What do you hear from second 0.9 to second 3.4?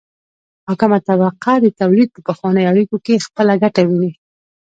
طبقه د تولید په پخوانیو اړیکو کې